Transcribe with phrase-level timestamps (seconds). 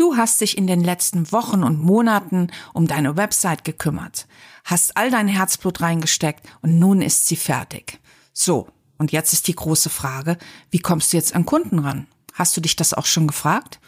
[0.00, 4.26] Du hast dich in den letzten Wochen und Monaten um deine Website gekümmert,
[4.64, 8.00] hast all dein Herzblut reingesteckt und nun ist sie fertig.
[8.32, 10.38] So, und jetzt ist die große Frage,
[10.70, 12.06] wie kommst du jetzt an Kunden ran?
[12.32, 13.78] Hast du dich das auch schon gefragt?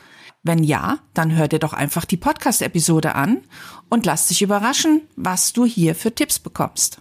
[0.42, 3.40] Wenn ja, dann hör dir doch einfach die Podcast-Episode an
[3.88, 7.00] und lass dich überraschen, was du hier für Tipps bekommst.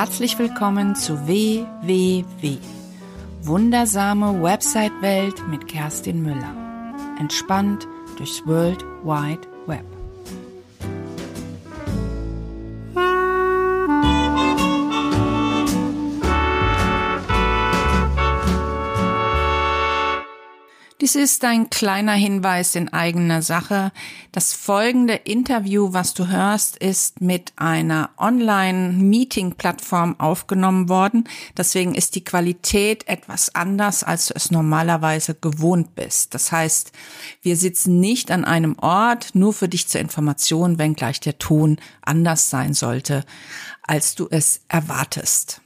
[0.00, 2.56] Herzlich willkommen zu WWW.
[3.42, 6.54] Wundersame Website-Welt mit Kerstin Müller.
[7.18, 9.84] Entspannt durchs World Wide Web.
[21.10, 23.90] Dies ist ein kleiner Hinweis in eigener Sache.
[24.30, 31.24] Das folgende Interview, was du hörst, ist mit einer Online-Meeting-Plattform aufgenommen worden.
[31.56, 36.32] Deswegen ist die Qualität etwas anders, als du es normalerweise gewohnt bist.
[36.32, 36.92] Das heißt,
[37.42, 42.50] wir sitzen nicht an einem Ort, nur für dich zur Information, wenngleich der Ton anders
[42.50, 43.24] sein sollte,
[43.82, 45.60] als du es erwartest.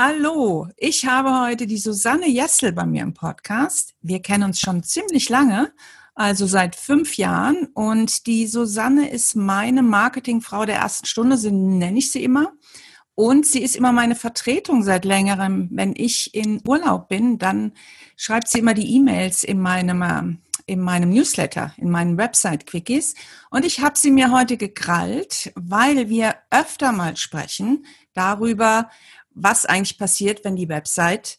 [0.00, 3.94] Hallo, ich habe heute die Susanne Jessel bei mir im Podcast.
[4.02, 5.72] Wir kennen uns schon ziemlich lange,
[6.16, 7.68] also seit fünf Jahren.
[7.74, 12.54] Und die Susanne ist meine Marketingfrau der ersten Stunde, so nenne ich sie immer.
[13.14, 15.68] Und sie ist immer meine Vertretung seit längerem.
[15.70, 17.70] Wenn ich in Urlaub bin, dann
[18.16, 20.22] schreibt sie immer die E-Mails in meinem, äh,
[20.66, 23.14] in meinem Newsletter, in meinen Website-Quickies.
[23.48, 28.90] Und ich habe sie mir heute gekrallt, weil wir öfter mal sprechen darüber,
[29.34, 31.38] was eigentlich passiert, wenn die Website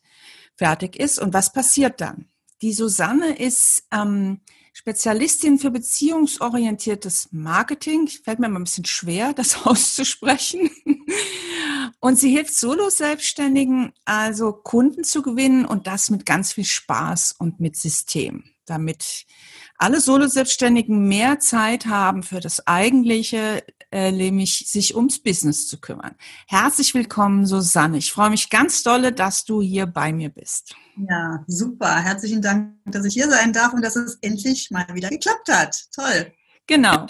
[0.56, 2.30] fertig ist und was passiert dann.
[2.62, 4.42] Die Susanne ist ähm,
[4.74, 8.08] Spezialistin für beziehungsorientiertes Marketing.
[8.08, 10.70] Fällt mir mal ein bisschen schwer, das auszusprechen.
[12.00, 17.60] Und sie hilft Solo-Selbstständigen, also Kunden zu gewinnen und das mit ganz viel Spaß und
[17.60, 19.26] mit System, damit
[19.78, 26.16] alle Solo-Selbstständigen mehr Zeit haben für das eigentliche, äh, nämlich sich ums Business zu kümmern.
[26.48, 27.98] Herzlich willkommen, Susanne.
[27.98, 30.76] Ich freue mich ganz dolle, dass du hier bei mir bist.
[31.10, 31.96] Ja, super.
[32.02, 35.86] Herzlichen Dank, dass ich hier sein darf und dass es endlich mal wieder geklappt hat.
[35.94, 36.32] Toll.
[36.68, 37.08] Genau.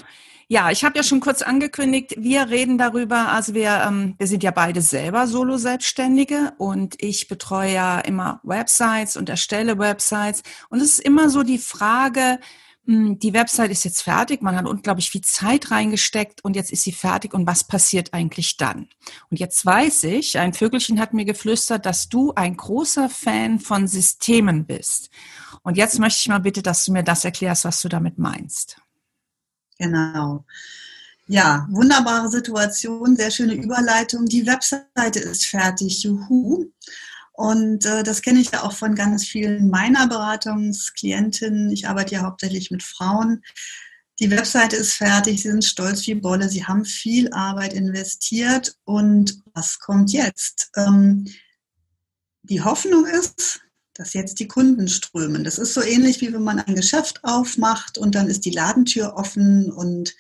[0.47, 4.44] Ja, ich habe ja schon kurz angekündigt, wir reden darüber, also wir, ähm, wir sind
[4.44, 10.89] ja beide selber Solo-Selbstständige und ich betreue ja immer Websites und erstelle Websites und es
[10.89, 12.39] ist immer so die Frage,
[12.85, 16.84] hm, die Website ist jetzt fertig, man hat unglaublich viel Zeit reingesteckt und jetzt ist
[16.84, 18.88] sie fertig und was passiert eigentlich dann?
[19.31, 23.88] Und jetzt weiß ich, ein Vögelchen hat mir geflüstert, dass du ein großer Fan von
[23.88, 25.09] Systemen bist.
[25.63, 28.78] Und jetzt möchte ich mal bitte, dass du mir das erklärst, was du damit meinst.
[29.78, 30.46] Genau.
[31.28, 34.25] Ja, wunderbare Situation, sehr schöne Überleitung.
[34.25, 36.72] Die Webseite ist fertig, juhu.
[37.34, 41.72] Und äh, das kenne ich ja auch von ganz vielen meiner Beratungsklientinnen.
[41.72, 43.44] Ich arbeite ja hauptsächlich mit Frauen.
[44.19, 48.78] Die Webseite ist fertig, sie sind stolz wie Bolle, sie haben viel Arbeit investiert.
[48.85, 50.72] Und was kommt jetzt?
[50.78, 51.25] Ähm,
[52.44, 53.65] die Hoffnung ist,
[53.95, 55.44] dass jetzt die Kunden strömen.
[55.44, 59.16] Das ist so ähnlich wie wenn man ein Geschäft aufmacht und dann ist die Ladentür
[59.16, 60.16] offen und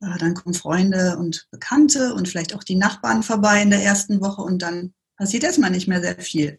[0.00, 4.20] äh, dann kommen Freunde und Bekannte und vielleicht auch die Nachbarn vorbei in der ersten
[4.20, 6.58] Woche und dann passiert erstmal nicht mehr sehr viel.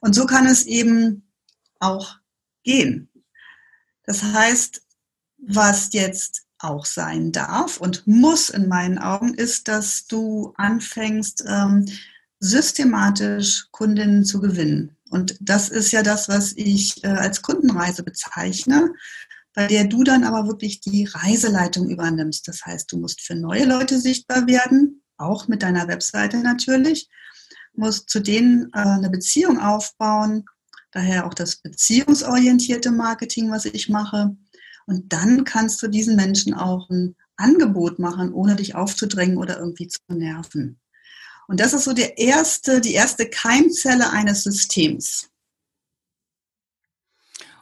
[0.00, 1.22] Und so kann es eben
[1.78, 2.16] auch
[2.64, 3.08] gehen.
[4.04, 4.82] Das heißt,
[5.38, 11.86] was jetzt auch sein darf und muss in meinen Augen, ist, dass du anfängst, ähm,
[12.38, 14.96] systematisch Kundinnen zu gewinnen.
[15.12, 18.94] Und das ist ja das, was ich äh, als Kundenreise bezeichne,
[19.52, 22.48] bei der du dann aber wirklich die Reiseleitung übernimmst.
[22.48, 27.10] Das heißt, du musst für neue Leute sichtbar werden, auch mit deiner Webseite natürlich,
[27.74, 30.46] musst zu denen äh, eine Beziehung aufbauen,
[30.92, 34.34] daher auch das beziehungsorientierte Marketing, was ich mache.
[34.86, 39.88] Und dann kannst du diesen Menschen auch ein Angebot machen, ohne dich aufzudrängen oder irgendwie
[39.88, 40.80] zu nerven.
[41.48, 45.30] Und das ist so der erste, die erste Keimzelle eines Systems.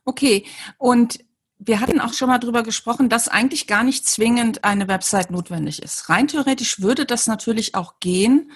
[0.05, 0.47] Okay,
[0.79, 1.19] und
[1.59, 5.83] wir hatten auch schon mal darüber gesprochen, dass eigentlich gar nicht zwingend eine Website notwendig
[5.83, 6.09] ist.
[6.09, 8.51] Rein theoretisch würde das natürlich auch gehen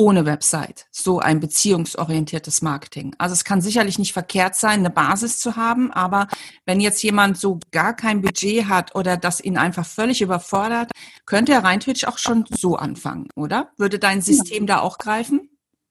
[0.00, 3.14] ohne Website, so ein beziehungsorientiertes Marketing.
[3.18, 6.26] Also es kann sicherlich nicht verkehrt sein, eine Basis zu haben, aber
[6.64, 10.90] wenn jetzt jemand so gar kein Budget hat oder das ihn einfach völlig überfordert,
[11.26, 13.72] könnte er rein theoretisch auch schon so anfangen, oder?
[13.76, 15.50] Würde dein System da auch greifen?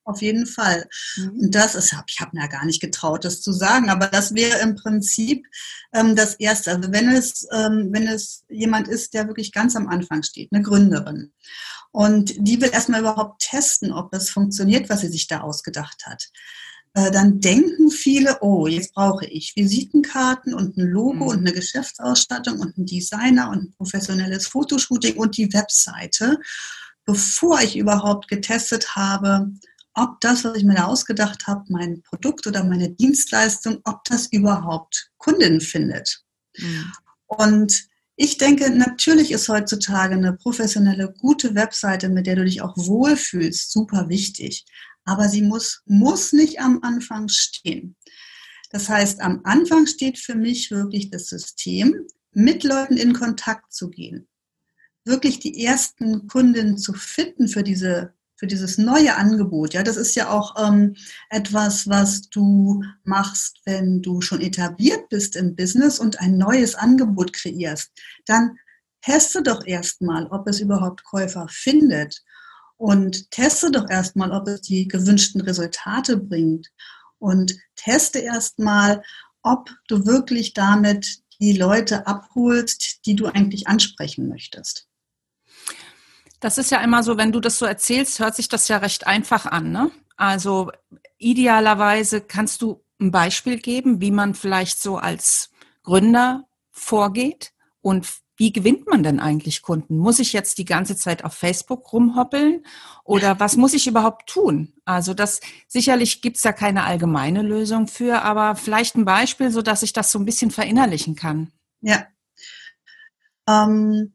[0.09, 0.87] Auf jeden Fall.
[1.17, 1.29] Mhm.
[1.39, 4.35] Und das ist, ich habe mir ja gar nicht getraut, das zu sagen, aber das
[4.35, 5.45] wäre im Prinzip
[5.93, 6.71] ähm, das Erste.
[6.71, 10.63] Also wenn es, ähm, wenn es jemand ist, der wirklich ganz am Anfang steht, eine
[10.63, 11.31] Gründerin,
[11.91, 16.29] und die will erstmal überhaupt testen, ob das funktioniert, was sie sich da ausgedacht hat.
[16.93, 21.29] Äh, dann denken viele, oh, jetzt brauche ich Visitenkarten und ein Logo mhm.
[21.29, 26.39] und eine Geschäftsausstattung und einen Designer und ein professionelles Fotoshooting und die Webseite,
[27.05, 29.51] bevor ich überhaupt getestet habe,
[29.93, 34.27] ob das, was ich mir da ausgedacht habe, mein Produkt oder meine Dienstleistung, ob das
[34.31, 36.23] überhaupt Kunden findet.
[36.57, 36.91] Mhm.
[37.27, 42.75] Und ich denke, natürlich ist heutzutage eine professionelle, gute Webseite, mit der du dich auch
[42.75, 44.65] wohlfühlst, super wichtig.
[45.05, 47.95] Aber sie muss, muss nicht am Anfang stehen.
[48.71, 53.89] Das heißt, am Anfang steht für mich wirklich das System, mit Leuten in Kontakt zu
[53.89, 54.27] gehen.
[55.05, 59.73] Wirklich die ersten Kunden zu finden für diese für dieses neue Angebot.
[59.73, 60.95] Ja, das ist ja auch ähm,
[61.29, 67.33] etwas, was du machst, wenn du schon etabliert bist im Business und ein neues Angebot
[67.33, 67.91] kreierst.
[68.25, 68.57] Dann
[69.01, 72.23] teste doch erstmal, ob es überhaupt Käufer findet
[72.77, 76.69] und teste doch erstmal, ob es die gewünschten Resultate bringt
[77.17, 79.03] und teste erstmal,
[79.43, 84.88] ob du wirklich damit die Leute abholst, die du eigentlich ansprechen möchtest.
[86.39, 89.07] Das ist ja immer so, wenn du das so erzählst, hört sich das ja recht
[89.07, 89.71] einfach an.
[89.71, 89.91] Ne?
[90.15, 90.71] Also
[91.17, 95.51] idealerweise kannst du ein Beispiel geben, wie man vielleicht so als
[95.83, 98.07] Gründer vorgeht und
[98.39, 99.97] wie gewinnt man denn eigentlich Kunden?
[99.97, 102.65] Muss ich jetzt die ganze Zeit auf Facebook rumhoppeln
[103.03, 104.73] oder was muss ich überhaupt tun?
[104.85, 109.83] Also das sicherlich gibt's da keine allgemeine Lösung für, aber vielleicht ein Beispiel, so dass
[109.83, 111.51] ich das so ein bisschen verinnerlichen kann.
[111.81, 112.07] Ja.
[113.45, 114.13] Ähm,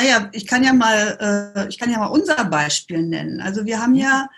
[0.00, 3.40] naja, ich kann ja mal, äh, ich kann ja mal unser Beispiel nennen.
[3.40, 4.28] Also wir haben ja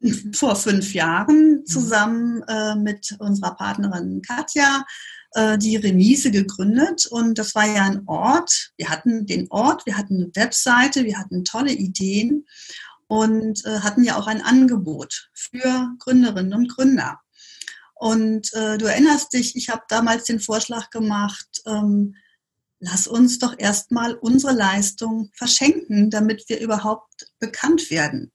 [0.34, 4.84] vor fünf Jahren zusammen äh, mit unserer Partnerin Katja
[5.34, 8.72] äh, die Remise gegründet und das war ja ein Ort.
[8.78, 12.46] Wir hatten den Ort, wir hatten eine Webseite, wir hatten tolle Ideen
[13.06, 17.20] und äh, hatten ja auch ein Angebot für Gründerinnen und Gründer.
[17.94, 22.14] Und äh, du erinnerst dich, ich habe damals den Vorschlag gemacht, ähm,
[22.82, 28.32] lass uns doch erstmal unsere Leistung verschenken, damit wir überhaupt bekannt werden.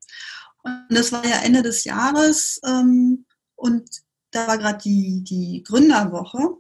[0.64, 3.90] Und das war ja Ende des Jahres ähm, und
[4.32, 6.56] da war gerade die, die Gründerwoche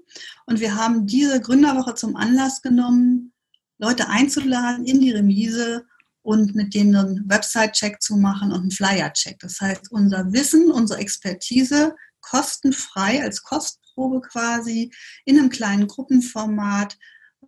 [0.45, 3.33] und wir haben diese Gründerwoche zum Anlass genommen,
[3.77, 5.85] Leute einzuladen in die Remise
[6.23, 9.39] und mit denen einen Website-Check zu machen und einen Flyer-Check.
[9.39, 14.91] Das heißt, unser Wissen, unsere Expertise kostenfrei als Kostprobe quasi
[15.23, 16.97] in einem kleinen Gruppenformat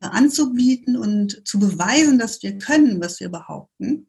[0.02, 4.08] anzubieten und zu beweisen, dass wir können, was wir behaupten.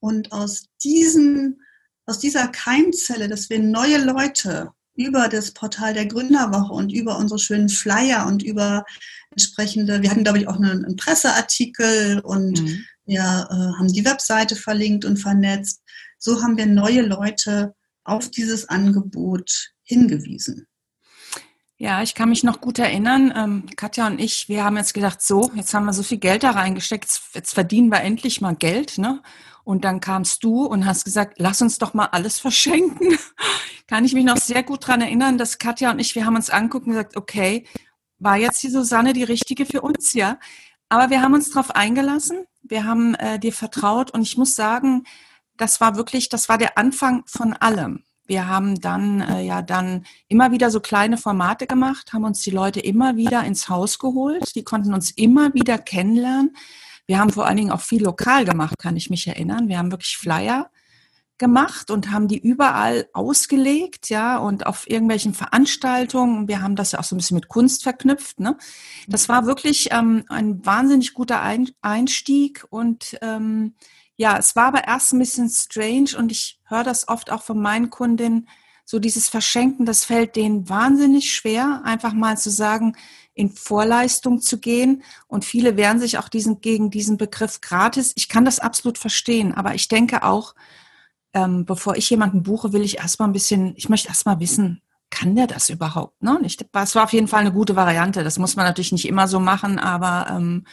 [0.00, 1.60] Und aus diesem,
[2.06, 7.38] aus dieser Keimzelle, dass wir neue Leute über das Portal der Gründerwoche und über unsere
[7.38, 8.84] schönen Flyer und über
[9.30, 12.84] entsprechende, wir hatten, glaube ich, auch einen, einen Presseartikel und mhm.
[13.06, 15.82] wir äh, haben die Webseite verlinkt und vernetzt.
[16.18, 17.74] So haben wir neue Leute
[18.04, 20.66] auf dieses Angebot hingewiesen.
[21.82, 23.32] Ja, ich kann mich noch gut erinnern.
[23.34, 26.42] Ähm, Katja und ich, wir haben jetzt gedacht, so, jetzt haben wir so viel Geld
[26.42, 29.22] da reingesteckt, jetzt, jetzt verdienen wir endlich mal Geld, ne?
[29.64, 33.16] Und dann kamst du und hast gesagt, lass uns doch mal alles verschenken.
[33.86, 36.50] kann ich mich noch sehr gut dran erinnern, dass Katja und ich, wir haben uns
[36.50, 37.64] anguckt und gesagt, okay,
[38.18, 40.38] war jetzt die Susanne die richtige für uns, ja?
[40.90, 45.04] Aber wir haben uns darauf eingelassen, wir haben äh, dir vertraut und ich muss sagen,
[45.56, 48.04] das war wirklich, das war der Anfang von allem.
[48.30, 52.52] Wir haben dann äh, ja dann immer wieder so kleine Formate gemacht, haben uns die
[52.52, 54.54] Leute immer wieder ins Haus geholt.
[54.54, 56.56] Die konnten uns immer wieder kennenlernen.
[57.08, 59.66] Wir haben vor allen Dingen auch viel lokal gemacht, kann ich mich erinnern.
[59.66, 60.70] Wir haben wirklich Flyer
[61.38, 66.46] gemacht und haben die überall ausgelegt, ja, und auf irgendwelchen Veranstaltungen.
[66.46, 68.38] Wir haben das ja auch so ein bisschen mit Kunst verknüpft.
[68.38, 68.56] Ne?
[69.08, 71.42] Das war wirklich ähm, ein wahnsinnig guter
[71.82, 73.74] Einstieg und ähm,
[74.20, 77.58] ja, es war aber erst ein bisschen strange und ich höre das oft auch von
[77.58, 78.50] meinen Kundinnen,
[78.84, 82.96] so dieses Verschenken, das fällt denen wahnsinnig schwer, einfach mal zu sagen,
[83.32, 85.04] in Vorleistung zu gehen.
[85.26, 88.12] Und viele wehren sich auch diesen, gegen diesen Begriff gratis.
[88.14, 90.54] Ich kann das absolut verstehen, aber ich denke auch,
[91.32, 95.34] ähm, bevor ich jemanden buche, will ich erstmal ein bisschen, ich möchte erstmal wissen, kann
[95.34, 96.22] der das überhaupt?
[96.22, 96.38] Ne?
[96.42, 98.22] Ich, das war auf jeden Fall eine gute Variante.
[98.22, 100.66] Das muss man natürlich nicht immer so machen, aber ähm,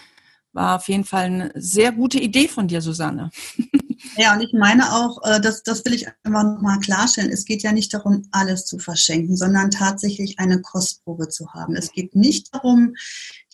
[0.57, 3.29] war auf jeden Fall eine sehr gute Idee von dir, Susanne.
[4.15, 7.63] Ja, und ich meine auch, äh, das, das will ich einfach nochmal klarstellen, es geht
[7.63, 11.75] ja nicht darum, alles zu verschenken, sondern tatsächlich eine Kostprobe zu haben.
[11.75, 12.95] Es geht nicht darum,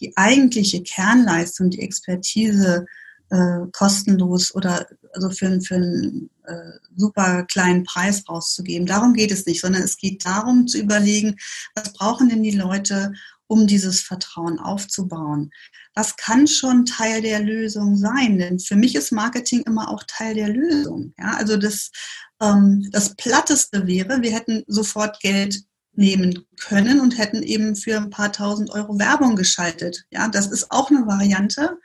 [0.01, 2.85] die eigentliche Kernleistung, die Expertise
[3.29, 8.85] äh, kostenlos oder also für, für einen äh, super kleinen Preis rauszugeben.
[8.85, 11.37] Darum geht es nicht, sondern es geht darum zu überlegen,
[11.73, 13.13] was brauchen denn die Leute,
[13.47, 15.51] um dieses Vertrauen aufzubauen.
[15.95, 18.37] Was kann schon Teil der Lösung sein?
[18.39, 21.13] Denn für mich ist Marketing immer auch Teil der Lösung.
[21.19, 21.91] Ja, also das,
[22.41, 25.63] ähm, das Platteste wäre, wir hätten sofort Geld
[25.95, 30.05] nehmen können und hätten eben für ein paar tausend Euro Werbung geschaltet.
[30.11, 31.77] Ja, das ist auch eine Variante.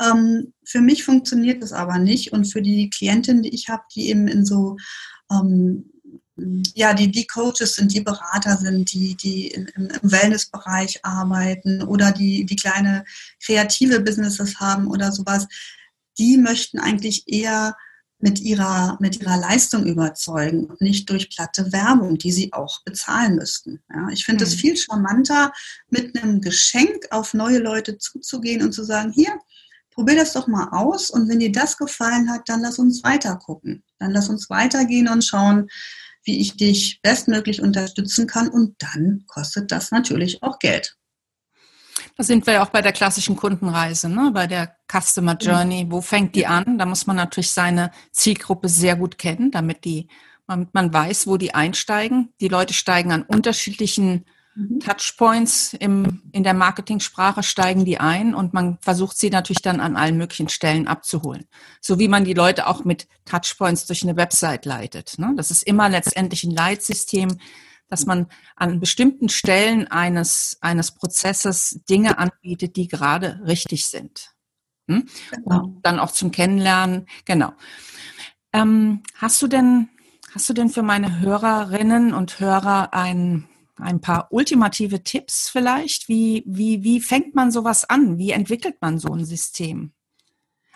[0.00, 4.08] Ähm, für mich funktioniert das aber nicht und für die Klientin, die ich habe, die
[4.08, 4.76] eben in so
[5.30, 5.90] ähm,
[6.74, 12.12] ja, die, die Coaches sind, die Berater sind, die, die im, im Wellnessbereich arbeiten oder
[12.12, 13.04] die, die kleine
[13.44, 15.46] kreative Businesses haben oder sowas,
[16.18, 17.76] die möchten eigentlich eher
[18.18, 23.36] mit ihrer, mit ihrer Leistung überzeugen und nicht durch platte Werbung, die sie auch bezahlen
[23.36, 23.82] müssten.
[23.92, 24.58] Ja, ich finde es mhm.
[24.58, 25.52] viel charmanter,
[25.90, 29.38] mit einem Geschenk auf neue Leute zuzugehen und zu sagen, hier,
[29.90, 33.36] probier das doch mal aus und wenn dir das gefallen hat, dann lass uns weiter
[33.36, 33.82] gucken.
[33.98, 35.68] Dann lass uns weitergehen und schauen,
[36.26, 40.96] wie ich dich bestmöglich unterstützen kann und dann kostet das natürlich auch Geld.
[42.16, 44.30] Da sind wir ja auch bei der klassischen Kundenreise, ne?
[44.32, 45.86] bei der Customer Journey.
[45.88, 46.78] Wo fängt die an?
[46.78, 50.08] Da muss man natürlich seine Zielgruppe sehr gut kennen, damit die,
[50.46, 52.32] damit man weiß, wo die einsteigen.
[52.40, 54.24] Die Leute steigen an unterschiedlichen.
[54.80, 59.96] Touchpoints im, in der Marketingsprache steigen die ein und man versucht sie natürlich dann an
[59.96, 61.46] allen möglichen Stellen abzuholen.
[61.80, 65.18] So wie man die Leute auch mit Touchpoints durch eine Website leitet.
[65.18, 65.34] Ne?
[65.36, 67.38] Das ist immer letztendlich ein Leitsystem,
[67.88, 74.34] dass man an bestimmten Stellen eines, eines Prozesses Dinge anbietet, die gerade richtig sind.
[74.88, 75.06] Hm?
[75.30, 75.64] Genau.
[75.64, 77.06] Und dann auch zum Kennenlernen.
[77.24, 77.52] Genau.
[78.52, 79.88] Ähm, hast du denn,
[80.34, 86.08] hast du denn für meine Hörerinnen und Hörer ein, ein paar ultimative Tipps vielleicht?
[86.08, 88.18] Wie, wie, wie fängt man sowas an?
[88.18, 89.92] Wie entwickelt man so ein System?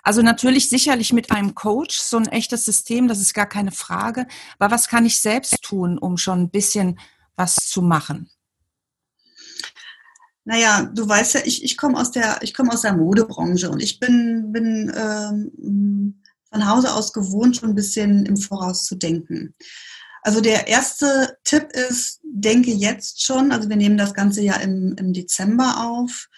[0.03, 4.27] Also natürlich sicherlich mit einem Coach, so ein echtes System, das ist gar keine Frage.
[4.59, 6.99] Aber was kann ich selbst tun, um schon ein bisschen
[7.37, 8.31] was zu machen?
[10.45, 14.53] Naja, du weißt ja, ich, ich komme aus der, aus der Modebranche und ich bin,
[14.53, 19.55] bin ähm, von Hause aus gewohnt, schon ein bisschen im Voraus zu denken.
[20.23, 24.95] Also der erste Tipp ist, denke jetzt schon, also wir nehmen das Ganze ja im,
[24.99, 26.29] im Dezember auf,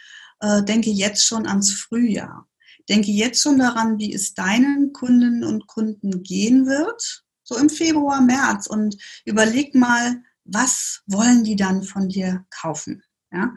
[0.41, 2.49] äh, denke jetzt schon ans Frühjahr
[2.89, 8.21] denke jetzt schon daran, wie es deinen Kundinnen und Kunden gehen wird, so im Februar,
[8.21, 13.03] März und überleg mal, was wollen die dann von dir kaufen?
[13.33, 13.55] Ja?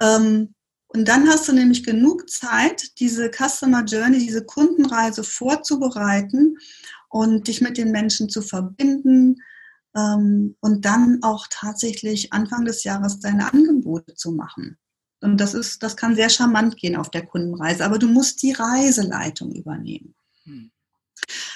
[0.00, 0.54] Ähm,
[0.88, 6.56] und dann hast du nämlich genug Zeit, diese Customer Journey, diese Kundenreise vorzubereiten
[7.10, 9.42] und dich mit den Menschen zu verbinden
[9.94, 14.78] ähm, und dann auch tatsächlich Anfang des Jahres deine Angebote zu machen.
[15.20, 18.52] Und das ist, das kann sehr charmant gehen auf der Kundenreise, aber du musst die
[18.52, 20.14] Reiseleitung übernehmen.
[20.44, 20.70] Hm.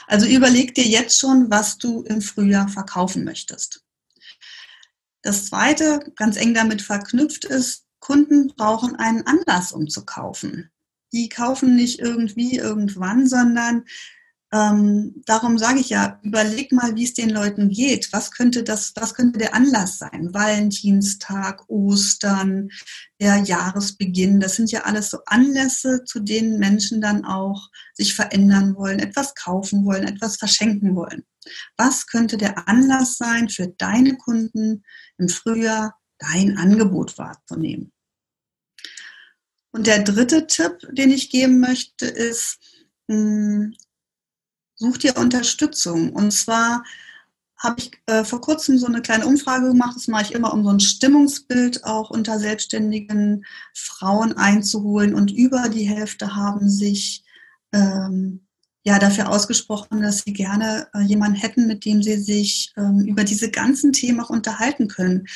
[0.07, 3.83] Also überleg dir jetzt schon, was du im Frühjahr verkaufen möchtest.
[5.23, 10.71] Das zweite, ganz eng damit verknüpft ist, Kunden brauchen einen Anlass, um zu kaufen.
[11.15, 13.85] Die kaufen nicht irgendwie irgendwann, sondern
[14.53, 18.13] ähm, darum sage ich ja, überleg mal, wie es den Leuten geht.
[18.13, 20.33] Was könnte das, was könnte der Anlass sein?
[20.33, 22.69] Valentinstag, Ostern,
[23.21, 24.39] der Jahresbeginn.
[24.39, 29.35] Das sind ja alles so Anlässe, zu denen Menschen dann auch sich verändern wollen, etwas
[29.35, 31.25] kaufen wollen, etwas verschenken wollen.
[31.77, 34.85] Was könnte der Anlass sein für deine Kunden
[35.19, 37.93] im Frühjahr, dein Angebot wahrzunehmen?
[39.73, 42.59] Und der dritte Tipp, den ich geben möchte, ist,
[43.11, 43.75] hm,
[44.85, 46.13] such dir Unterstützung.
[46.13, 46.85] Und zwar
[47.57, 49.97] habe ich äh, vor kurzem so eine kleine Umfrage gemacht.
[49.97, 55.15] Das mache ich immer, um so ein Stimmungsbild auch unter selbstständigen Frauen einzuholen.
[55.15, 57.25] Und über die Hälfte haben sich
[57.73, 58.47] ähm,
[58.85, 63.25] ja dafür ausgesprochen, dass sie gerne äh, jemanden hätten, mit dem sie sich ähm, über
[63.25, 65.27] diese ganzen Themen auch unterhalten können.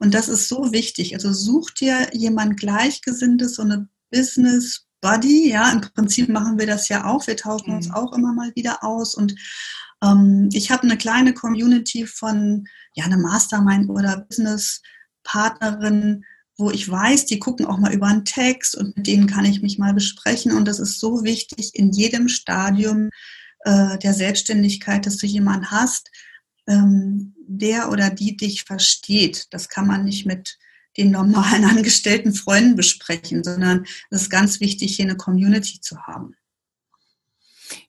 [0.00, 1.14] Und das ist so wichtig.
[1.14, 5.50] Also such dir jemand Gleichgesinntes, so eine Business Buddy.
[5.50, 7.26] Ja, im Prinzip machen wir das ja auch.
[7.26, 7.94] Wir tauschen uns mhm.
[7.94, 9.14] auch immer mal wieder aus.
[9.14, 9.34] Und
[10.02, 16.24] ähm, ich habe eine kleine Community von, ja, eine Mastermind oder Business-Partnerin,
[16.58, 19.60] wo ich weiß, die gucken auch mal über einen Text und mit denen kann ich
[19.62, 20.52] mich mal besprechen.
[20.52, 23.10] Und das ist so wichtig in jedem Stadium
[23.64, 26.10] äh, der Selbstständigkeit, dass du jemanden hast,
[26.66, 29.46] ähm, der oder die dich versteht.
[29.50, 30.56] Das kann man nicht mit
[30.96, 36.34] den normalen angestellten Freunden besprechen, sondern es ist ganz wichtig, hier eine Community zu haben.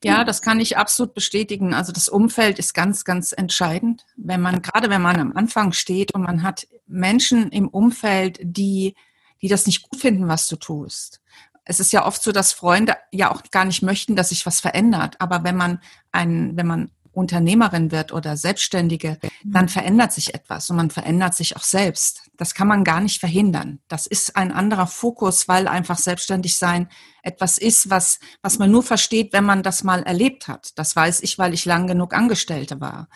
[0.04, 1.74] Ja, das kann ich absolut bestätigen.
[1.74, 4.06] Also das Umfeld ist ganz, ganz entscheidend.
[4.16, 8.96] Wenn man, gerade wenn man am Anfang steht und man hat Menschen im Umfeld, die,
[9.42, 11.22] die das nicht gut finden, was du tust,
[11.70, 14.62] es ist ja oft so, dass Freunde ja auch gar nicht möchten, dass sich was
[14.62, 15.20] verändert.
[15.20, 15.82] Aber wenn man
[16.14, 19.70] ein, wenn man Unternehmerin wird oder Selbstständige, dann mhm.
[19.70, 22.30] verändert sich etwas und man verändert sich auch selbst.
[22.38, 23.80] Das kann man gar nicht verhindern.
[23.88, 26.90] Das ist ein anderer Fokus, weil einfach selbstständig sein
[27.24, 30.78] etwas ist, was, was man nur versteht, wenn man das mal erlebt hat.
[30.78, 33.10] Das weiß ich, weil ich lang genug Angestellte war.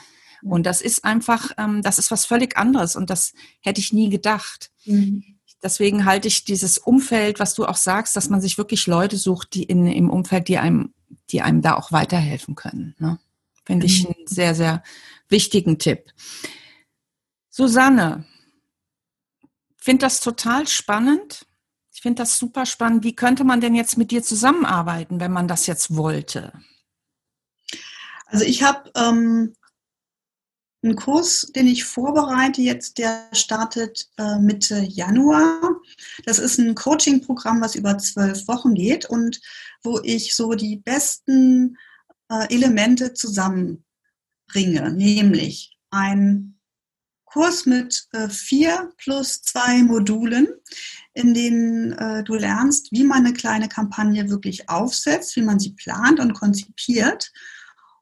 [0.43, 4.09] Und das ist einfach, ähm, das ist was völlig anderes und das hätte ich nie
[4.09, 4.71] gedacht.
[4.85, 5.23] Mhm.
[5.61, 9.53] Deswegen halte ich dieses Umfeld, was du auch sagst, dass man sich wirklich Leute sucht,
[9.53, 10.95] die in, im Umfeld, die einem,
[11.29, 12.95] die einem da auch weiterhelfen können.
[12.97, 13.19] Ne?
[13.65, 14.15] Finde ich mhm.
[14.15, 14.83] einen sehr, sehr
[15.29, 16.11] wichtigen Tipp.
[17.49, 18.25] Susanne,
[19.77, 21.45] finde das total spannend.
[21.93, 23.03] Ich finde das super spannend.
[23.03, 26.53] Wie könnte man denn jetzt mit dir zusammenarbeiten, wenn man das jetzt wollte?
[28.27, 29.53] Also ich habe ähm,
[30.83, 35.61] einen Kurs, den ich vorbereite jetzt, der startet äh, Mitte Januar.
[36.25, 39.41] Das ist ein Coaching-Programm, was über zwölf Wochen geht und
[39.83, 41.77] wo ich so die besten
[42.49, 46.59] Elemente zusammenbringe, nämlich ein
[47.25, 50.47] Kurs mit äh, vier plus zwei Modulen,
[51.13, 55.73] in denen äh, du lernst, wie man eine kleine Kampagne wirklich aufsetzt, wie man sie
[55.73, 57.31] plant und konzipiert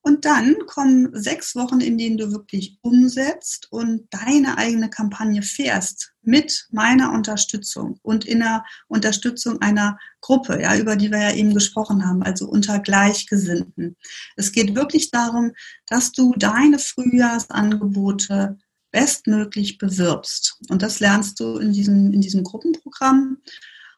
[0.01, 6.13] und dann kommen sechs Wochen, in denen du wirklich umsetzt und deine eigene Kampagne fährst
[6.22, 11.53] mit meiner Unterstützung und in der Unterstützung einer Gruppe, ja, über die wir ja eben
[11.53, 13.98] gesprochen haben, also unter Gleichgesinnten.
[14.38, 15.51] Es geht wirklich darum,
[15.88, 18.58] dass du deine Frühjahrsangebote
[18.91, 20.58] bestmöglich bewirbst.
[20.70, 23.38] Und das lernst du in diesem, in diesem Gruppenprogramm.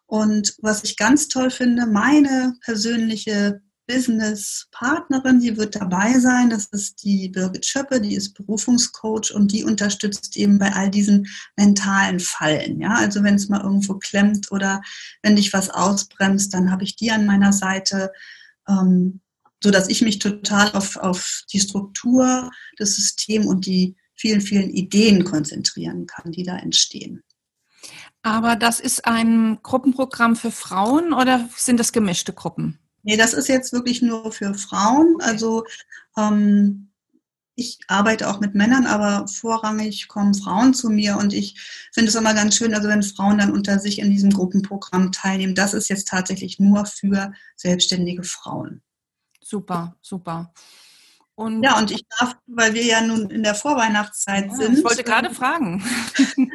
[0.05, 6.49] Und was ich ganz toll finde, meine persönliche Business-Partnerin, die wird dabei sein.
[6.49, 11.27] Das ist die Birgit Schöppe, die ist Berufungscoach und die unterstützt eben bei all diesen
[11.57, 12.79] mentalen Fallen.
[12.79, 14.81] Ja, also wenn es mal irgendwo klemmt oder
[15.21, 18.11] wenn dich was ausbremst, dann habe ich die an meiner Seite,
[18.67, 19.21] ähm,
[19.63, 24.69] so dass ich mich total auf, auf die Struktur, das System und die vielen, vielen
[24.69, 27.23] Ideen konzentrieren kann, die da entstehen.
[28.23, 32.77] Aber das ist ein Gruppenprogramm für Frauen oder sind das gemischte Gruppen?
[33.03, 35.17] Nee, das ist jetzt wirklich nur für Frauen.
[35.21, 35.65] Also
[36.17, 36.91] ähm,
[37.55, 41.59] ich arbeite auch mit Männern, aber vorrangig kommen Frauen zu mir und ich
[41.91, 45.55] finde es immer ganz schön, also wenn Frauen dann unter sich in diesem Gruppenprogramm teilnehmen.
[45.55, 48.81] Das ist jetzt tatsächlich nur für selbstständige Frauen.
[49.41, 50.53] Super, super.
[51.35, 54.77] Und ja, und ich darf, weil wir ja nun in der Vorweihnachtszeit ja, sind.
[54.77, 55.83] Ich wollte gerade ähm, fragen.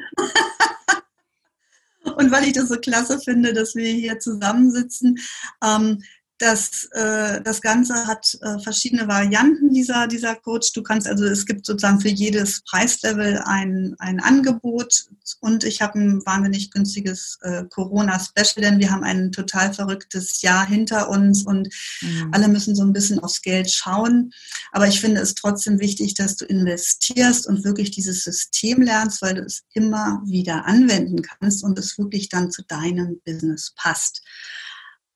[2.16, 5.18] und weil ich das so klasse finde, dass wir hier zusammensitzen,
[5.62, 6.02] ähm,
[6.38, 10.72] das, äh, das Ganze hat äh, verschiedene Varianten dieser, dieser Coach.
[10.72, 15.06] Du kannst also, es gibt sozusagen für jedes Preislevel ein, ein Angebot
[15.40, 20.66] und ich habe ein wahnsinnig günstiges äh, Corona-Special, denn wir haben ein total verrücktes Jahr
[20.66, 21.68] hinter uns und
[22.02, 22.30] mhm.
[22.32, 24.32] alle müssen so ein bisschen aufs Geld schauen.
[24.72, 29.34] Aber ich finde es trotzdem wichtig, dass du investierst und wirklich dieses System lernst, weil
[29.34, 34.22] du es immer wieder anwenden kannst und es wirklich dann zu deinem Business passt.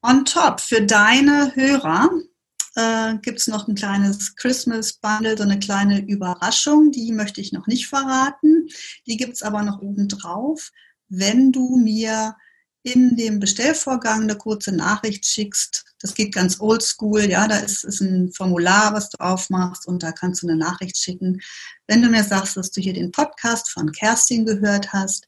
[0.03, 2.11] On top für deine Hörer
[2.75, 7.53] äh, gibt es noch ein kleines Christmas Bundle, so eine kleine Überraschung, die möchte ich
[7.53, 8.69] noch nicht verraten.
[9.07, 10.71] Die gibt es aber noch obendrauf,
[11.09, 12.35] wenn du mir
[12.83, 15.85] in dem Bestellvorgang eine kurze Nachricht schickst.
[16.01, 20.13] Das geht ganz oldschool, ja, da ist, ist ein Formular, was du aufmachst und da
[20.13, 21.43] kannst du eine Nachricht schicken.
[21.87, 25.27] Wenn du mir sagst, dass du hier den Podcast von Kerstin gehört hast,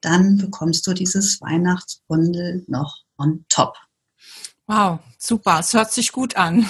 [0.00, 3.76] dann bekommst du dieses Weihnachtsbundle noch on top.
[4.68, 5.60] Wow, super.
[5.60, 6.68] Es hört sich gut an.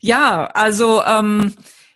[0.00, 1.54] ja, also ähm,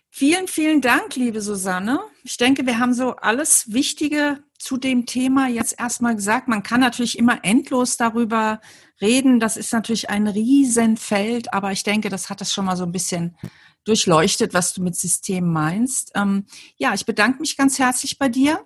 [0.09, 1.99] vielen, vielen Dank, liebe Susanne.
[2.23, 6.47] Ich denke, wir haben so alles Wichtige zu dem Thema jetzt erstmal gesagt.
[6.47, 8.61] Man kann natürlich immer endlos darüber
[9.01, 9.41] reden.
[9.41, 12.93] Das ist natürlich ein Riesenfeld, aber ich denke, das hat das schon mal so ein
[12.93, 13.35] bisschen
[13.83, 16.13] durchleuchtet, was du mit System meinst.
[16.15, 16.45] Ähm,
[16.77, 18.65] ja, ich bedanke mich ganz herzlich bei dir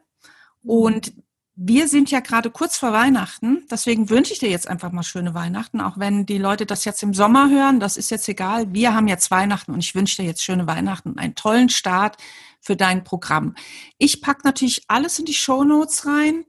[0.61, 1.13] und
[1.59, 5.33] wir sind ja gerade kurz vor Weihnachten, deswegen wünsche ich dir jetzt einfach mal schöne
[5.33, 8.71] Weihnachten, auch wenn die Leute das jetzt im Sommer hören, das ist jetzt egal.
[8.73, 12.17] Wir haben jetzt Weihnachten und ich wünsche dir jetzt schöne Weihnachten und einen tollen Start
[12.61, 13.55] für dein Programm.
[13.97, 16.45] Ich packe natürlich alles in die Show Notes rein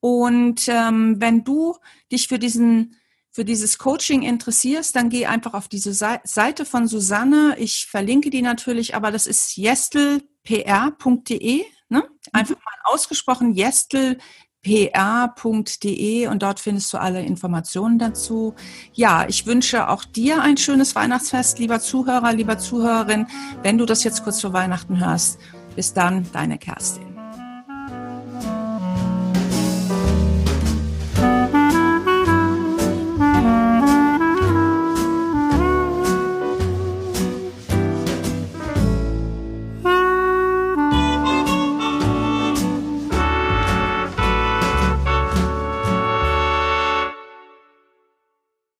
[0.00, 1.76] und ähm, wenn du
[2.10, 2.96] dich für diesen
[3.30, 7.56] für dieses Coaching interessierst, dann geh einfach auf diese Seite von Susanne.
[7.58, 11.66] Ich verlinke die natürlich, aber das ist jestelpr.de.
[11.90, 12.08] Ne?
[12.32, 14.16] Einfach mal ausgesprochen, jestel
[14.66, 18.54] pa.de und dort findest du alle Informationen dazu.
[18.92, 23.26] Ja, ich wünsche auch dir ein schönes Weihnachtsfest, lieber Zuhörer, lieber Zuhörerin,
[23.62, 25.38] wenn du das jetzt kurz vor Weihnachten hörst.
[25.76, 27.05] Bis dann, deine Kerstin.